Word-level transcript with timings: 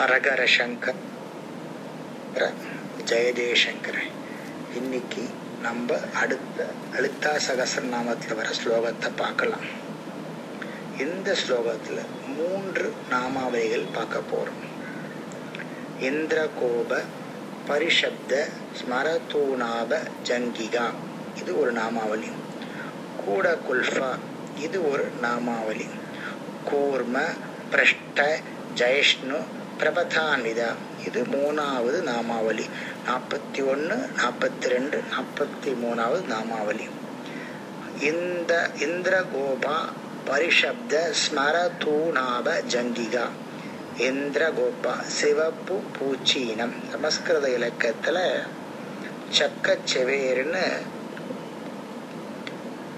ஹரஹர 0.00 0.42
சங்கர். 0.58 1.00
ஜெயதேசங்கர் 3.04 3.98
இன்னைக்கு 4.74 5.22
நம்ம 5.62 5.98
அடுத்த 6.14 6.66
லலிதா 6.92 7.32
சகசரநாமத்தில் 7.48 8.34
வர 8.34 8.48
ஸ்லோகத்தை 8.62 9.10
பார்க்கலாம். 9.16 9.66
இந்த 10.98 11.36
ஸ்லோகத்தில் 11.42 12.00
மூன்று 12.36 12.94
நாமாவளிகள் 13.10 13.92
பார்க்க 13.92 14.22
போகிறோம் 14.30 14.62
இந்திரகோப 16.00 17.04
பரிஷப்த 17.68 18.48
ஸ்மரதூணாப 18.80 20.00
ஜங்கிகா. 20.28 20.86
இது 21.34 21.60
ஒரு 21.60 21.72
நாமாவளி. 21.72 22.30
கூட 23.24 23.58
குல்ஃபா 23.68 24.18
இது 24.58 24.90
ஒரு 24.90 25.10
நாமாவளி. 25.22 25.88
கூர்ம 26.70 27.26
பிரஷ்ட 27.70 28.38
ஜெயஷ்ணு 28.74 29.38
பிரபதான்விதா 29.80 30.76
இது. 31.06 31.22
மூணாவது 31.24 32.00
நாமாவளி. 32.02 32.64
நாற்பத்தி 33.06 33.64
ஒன்று 33.66 33.96
நாற்பத்தி 33.96 34.60
ரெண்டு 34.60 35.04
நாற்பத்தி 35.16 35.70
மூணாவது 35.84 36.24
நாமாவளி. 36.26 36.86
இந்த 38.00 38.72
இந்திரகோபா 38.78 39.76
பரிஷப்த 40.26 41.14
ஸ்மரதூணாப 41.22 42.46
ஜங்கிகா. 42.72 43.26
இந்திரகோபா 43.98 45.00
சிவப்பு 45.00 45.82
பூச்சீனம் 45.98 46.74
சமஸ்கிருத 46.90 47.50
இலக்கத்தில் 47.50 48.24
சக்கச்செவேர்னு 49.38 50.66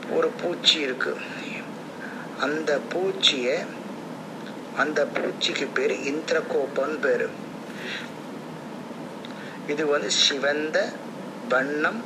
ஒரு 0.08 0.28
பூச்சி 0.30 0.80
இருக்கு. 0.80 1.16
அந்த 2.38 2.80
பூச்சியை 2.94 3.56
அந்த 4.80 5.00
பூச்சிக்கு 5.14 5.66
பேரு 5.74 5.94
இந்திரகோபன் 6.10 6.96
பேரு. 7.04 7.26
இது 9.72 9.86
வந்து 9.86 10.10
சிவந்த 10.24 10.78
வண்ணம் 11.48 12.00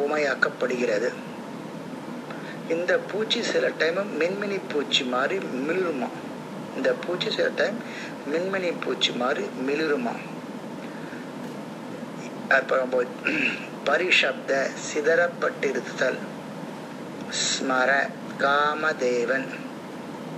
ஊமையாக்கப்படுகிறது. 0.00 1.10
இந்த 2.74 2.92
பூச்சி 3.10 3.40
சில 3.52 3.70
டைம் 3.80 3.98
மின்மினி 4.20 4.58
பூச்சி 4.72 5.04
மாதிரி 5.14 5.46
மிளிருமா 5.66 6.08
இந்த 6.76 6.90
பூச்சி 7.04 7.30
சில 7.30 7.48
டைம் 7.60 7.78
மின்மினி 8.32 8.70
பூச்சி 8.84 9.12
மாதிரி 9.22 9.44
மிளிருமா 9.66 10.14
அப்புறம் 12.58 12.90
பரிசப்த 13.88 14.50
சிதறப்பட்டிருத்தல். 14.88 16.20
ஸ்மர 17.44 17.90
காமதேவன். 18.42 19.48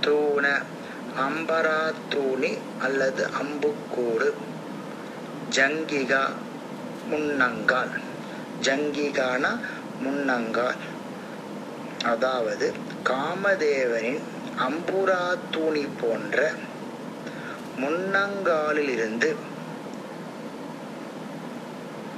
தூண 0.03 0.45
அம்பராத்தூணி 1.17 2.57
அல்லது 2.79 3.29
அம்புக்கூடு. 3.41 4.27
ஜங்கிகா 5.55 6.23
முன்னங்கால். 7.09 7.93
ஜங்கிகான 8.61 9.59
முன்னங்கால். 10.03 10.81
அதாவது 12.03 12.73
காமதேவனின் 13.09 14.21
அம்புரா 14.57 15.37
தூணி 15.51 15.87
போன்ற 16.01 16.51
முன்னங்காலிலிருந்து 17.81 19.35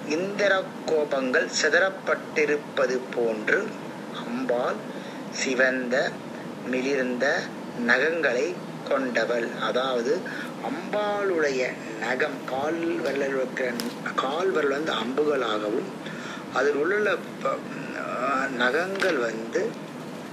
இந்திர 0.08 0.64
கோபங்கள் 0.88 1.50
சிதறப்பட்டிருப்பது 1.62 3.00
போன்று 3.12 3.68
அம்பாள் 4.26 4.76
சிவந்த 5.30 6.12
மிளிர்ந்த 6.64 7.26
நகங்களை 7.80 8.56
கொண்டவள். 8.90 9.48
அதாவது 9.68 10.14
அம்பாளுடைய 10.70 11.62
நகம் 12.04 12.40
கால் 12.52 12.80
விரலில் 13.06 13.36
இருக்கிற 13.38 13.70
கால் 14.24 14.52
விரல் 14.56 14.76
வந்து 14.76 14.94
அம்புகளாகவும் 15.04 15.90
அதில் 16.58 16.80
உள்ள 16.84 17.16
நகங்கள் 18.64 19.20
வந்து 19.28 19.62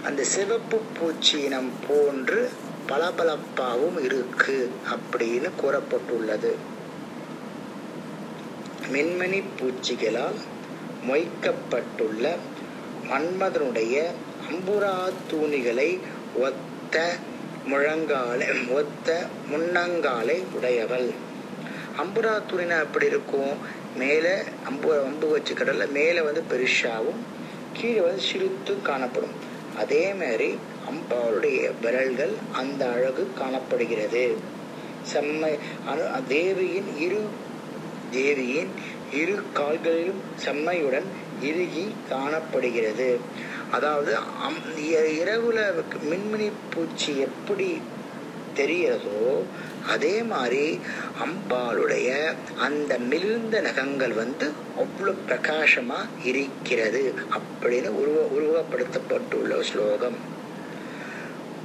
அந்த 0.09 0.23
சிவப்பு 0.35 0.79
பூச்சியினம் 0.97 1.73
போன்று 1.89 2.41
பளபளப்பாகவும் 2.89 4.01
இருக்கு 4.07 4.57
அப்படின்னு 4.95 5.51
கூறப்பட்டுள்ளது. 5.61 6.53
மின்மணி 8.95 9.41
பூச்சிகளால் 9.59 10.39
மொய்க்கப்பட்டுள்ள 11.09 12.25
மன்மதனுடைய 13.11 13.97
அம்புரா 14.49 14.97
தூணிகளை 15.31 15.89
ஒத்த 16.47 17.05
முழங்காலை 17.71 18.73
ஒத்த 18.73 19.27
முன்னங்காலை 19.53 20.43
உடையவள். 20.53 21.11
அம்புரா 21.99 22.81
எப்படி 22.81 23.07
இருக்கும்? 23.07 23.57
மேலே 23.97 24.35
அம்பு 24.67 25.05
அம்பு 25.05 25.29
வச்சு 25.29 25.55
கடல்ல 25.55 25.91
மேலே 25.91 26.21
வந்து 26.21 26.43
பெருஷாவும் 26.51 27.21
கீழே 27.73 28.01
வந்து 28.01 28.23
சிரித்து 28.23 28.83
காணப்படும். 28.83 29.31
அதே 29.79 30.15
மாதிரி 30.15 30.59
அம்பாளுடைய 30.91 31.71
விரல்கள் 31.81 32.33
அந்த 32.53 32.91
அழகு 32.91 33.29
காணப்படுகிறது. 33.39 34.37
செம்மை 35.03 35.59
அனு 35.91 36.27
தேவியின் 36.29 36.99
இரு 36.99 37.23
தேவியின் 38.11 38.71
இரு 39.13 39.43
கால்களிலும் 39.53 40.23
செம்மையுடன் 40.45 41.07
இறுகி 41.49 41.85
காணப்படுகிறது. 42.11 43.11
அதாவது 43.77 44.13
இரவுல 45.23 45.59
மின்மினி 46.11 46.49
பூச்சி 46.73 47.13
எப்படி 47.29 47.69
தெரிகிறதோ 48.59 49.23
அதே 49.93 50.15
மாதிரி 50.33 50.65
அம்பாளுடைய 51.25 52.11
அந்த 52.67 52.93
மிகுந்த 53.11 53.55
நகங்கள் 53.67 54.15
வந்து 54.21 54.47
அவ்வளோ 54.83 55.15
பிரகாசமா 55.29 55.99
இருக்கிறது 56.31 57.03
அப்படின்னு 57.37 57.91
உருவ 58.03 58.21
உருவப்படுத்தப்பட்டுள்ள 58.37 59.61
ஸ்லோகம். 59.71 60.19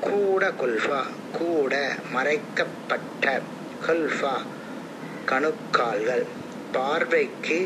கூட 0.08 0.52
கொல்ஃபா 0.62 1.02
கூட 1.40 1.74
மறைக்கப்பட்ட 2.16 3.26
கொல்ஃபா 3.88 4.36
கணுக்கால்கள். 5.32 6.26
பார்வைக்கு 6.76 7.58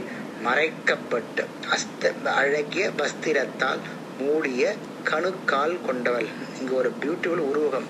மறைக்கப்பட்டு 0.44 1.44
அஸ்த 1.72 2.24
அழகிய 2.24 2.92
வஸ்திரத்தால் 2.98 3.80
மூடிய 4.18 4.76
கணுக்கால் 5.04 5.82
கொண்டவள். 5.82 6.28
இங்கு 6.60 6.76
ஒரு 6.76 6.92
பியூட்டிஃபுல் 7.02 7.44
உருவகம். 7.52 7.88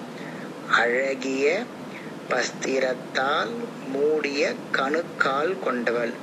அழகிய 0.69 1.65
வஸ்திரத்தால் 2.29 3.53
மூடிய 3.85 4.55
கணுக்கால் 4.71 5.59
கொண்டவள். 5.59 6.13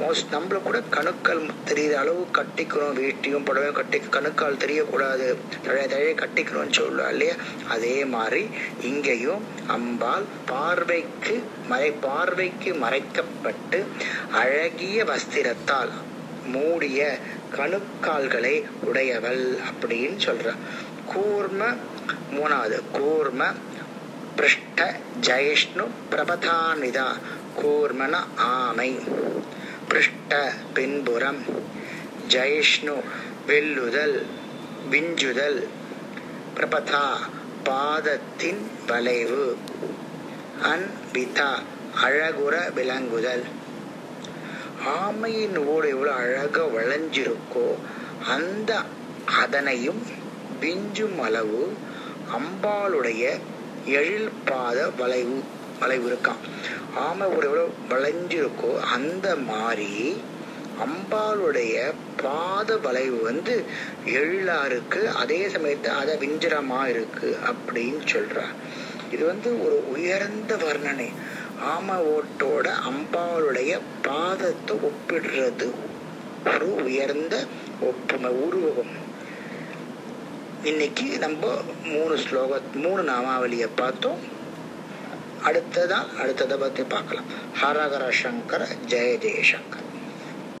மோஸ்ட் 0.00 0.32
நம்மளை 0.32 0.62
கூட 0.62 0.82
கணுக்கால் 0.90 1.50
தெரியுற 1.66 1.92
அளவு 1.92 2.26
கட்டிக்கணும். 2.38 2.94
வேட்டியும் 2.94 3.44
புடவையும் 3.44 3.72
கட்டி 3.72 3.98
கணுக்கால் 3.98 4.56
தெரியக்கூடாது. 4.56 5.36
தழைய 5.62 5.88
தழைய 5.88 6.14
கட்டிக்கணும்னு 6.14 6.72
சொல்லுவா 6.72 7.08
இல்லையா? 7.08 7.34
அதே 7.68 8.04
மாதிரி 8.04 8.48
இங்கேயும் 8.80 9.44
அம்பாள் 9.66 10.24
பார்வைக்கு 10.46 11.42
மறை 11.68 11.90
பார்வைக்கு 11.90 12.72
மறைக்கப்பட்டு 12.74 13.84
அழகிய 14.30 15.04
வஸ்திரத்தால் 15.04 15.90
மூடிய 16.46 17.18
கணுக்கால்களை 17.56 18.64
உடையவள் 18.80 19.56
அப்படின்னு 19.56 20.18
சொல்ற. 20.24 20.54
கூர்ம 21.14 21.76
மூணாவது 22.32 22.80
கூர்ம 22.92 23.54
பிருஷ்ட 24.36 24.96
ஜெயிஷ்ணு 25.20 25.86
பிரபதானிதா. 26.10 27.06
கூர்மன 27.62 28.18
ஆமை. 28.36 29.00
பிருஷ்ட 29.92 30.34
பின்புறம் 30.74 31.40
ஜெயஷ்ணு 32.28 32.94
வெல்லுதல் 33.46 34.14
விஞ்சுதல் 34.90 35.58
பிரபதா 36.56 37.02
பாதத்தின் 37.64 38.62
வளைவு 38.86 39.58
அன்பிதா 40.70 41.50
அழகுற 42.04 42.54
விளங்குதல். 42.74 43.44
ஆமையின் 44.86 45.58
ஓடு 45.66 45.88
எவ்வளோ 45.88 46.14
அழகாக 46.14 46.68
வளைஞ்சிருக்கோ 46.78 47.66
அந்த 48.28 48.82
அதனையும் 49.40 50.02
விஞ்சும் 50.60 51.18
அளவு 51.18 51.76
அம்பாளுடைய 52.38 53.24
எழில் 53.84 54.32
பாத 54.44 54.90
வளைவு. 54.90 55.38
வளைவு 55.82 56.06
இருக்கான் 56.10 56.42
ஆமை 57.04 57.26
ஒரு 57.36 57.46
எவ்வளோ 57.50 57.66
வளைஞ்சிருக்கோ 57.92 58.70
அந்த 58.96 59.28
மாதிரி 59.50 59.90
அம்பாளுடைய 60.84 61.76
பாத 62.22 62.76
வளைவு 62.84 63.18
வந்து 63.28 63.54
எழிலா 64.18 64.58
இருக்கு 64.68 65.00
அதே 65.22 65.40
சமயத்துல 65.54 65.94
அத 66.02 66.12
விஞ்சரமா 66.22 66.80
இருக்கு 66.92 67.28
அப்படின்னு 67.50 68.02
சொல்றார். 68.12 68.54
இது 69.14 69.22
வந்து 69.30 69.50
ஒரு 69.64 69.76
உயர்ந்த 69.94 70.52
வர்ணனை. 70.64 71.08
ஆம 71.72 71.96
ஓட்டோட 72.12 72.66
அம்பாளுடைய 72.90 73.72
பாதத்தை 74.06 74.76
ஒப்பிடுறது 74.88 75.68
ஒரு 76.52 76.68
உயர்ந்த 76.84 77.34
ஒப்புமை 77.90 78.30
உருவகம் 78.44 78.94
இன்னைக்கு 80.70 81.06
நம்ம 81.24 81.52
மூணு 81.92 82.14
ஸ்லோக 82.24 82.60
மூணு 82.84 83.02
நாமாவளியை 83.10 83.68
பார்த்தோம். 83.76 84.20
அடுத்ததான் 85.44 86.08
அடுத்ததை 86.22 86.56
பற்றி 86.56 86.82
பார்க்கலாம். 86.82 87.30
ஹரஹர 87.62 88.04
சங்கர 88.22 88.62
ஜெய 88.88 89.12
ஜெயசங்கர் 89.24 89.88